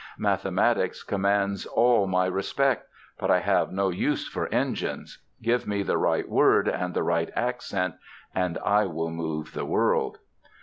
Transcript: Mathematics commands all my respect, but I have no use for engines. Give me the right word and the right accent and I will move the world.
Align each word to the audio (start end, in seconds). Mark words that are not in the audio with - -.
Mathematics 0.17 1.03
commands 1.03 1.67
all 1.67 2.07
my 2.07 2.25
respect, 2.25 2.89
but 3.19 3.29
I 3.29 3.37
have 3.37 3.71
no 3.71 3.89
use 3.89 4.27
for 4.27 4.47
engines. 4.47 5.19
Give 5.43 5.67
me 5.67 5.83
the 5.83 5.99
right 5.99 6.27
word 6.27 6.67
and 6.67 6.95
the 6.95 7.03
right 7.03 7.29
accent 7.35 7.93
and 8.33 8.57
I 8.65 8.85
will 8.87 9.11
move 9.11 9.53
the 9.53 9.63
world. 9.63 10.17